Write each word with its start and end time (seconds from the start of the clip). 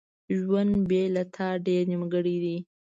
ژوند 0.37 0.71
بیله 0.89 1.23
تا 1.35 1.47
ډیر 1.65 1.81
نیمګړی 1.91 2.35
دی. 2.43 2.57